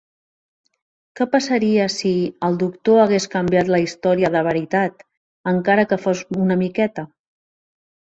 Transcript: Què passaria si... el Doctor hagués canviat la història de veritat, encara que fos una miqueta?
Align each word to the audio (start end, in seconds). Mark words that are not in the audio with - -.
Què 1.19 1.27
passaria 1.35 1.85
si... 1.97 2.13
el 2.49 2.57
Doctor 2.65 3.03
hagués 3.03 3.29
canviat 3.37 3.71
la 3.75 3.83
història 3.85 4.35
de 4.39 4.45
veritat, 4.51 5.09
encara 5.57 5.89
que 5.93 6.05
fos 6.09 6.27
una 6.43 6.63
miqueta? 6.67 7.09